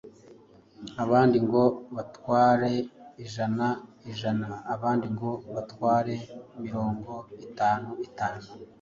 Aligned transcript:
abandi 1.03 1.37
ngo 1.47 1.63
batware 1.95 2.71
ijana 3.23 3.67
ijana, 4.11 4.49
abandi 4.73 5.07
ngo 5.15 5.29
batware 5.53 6.13
mirongo 6.63 7.13
itanu 7.47 7.89
itanu 8.07 8.47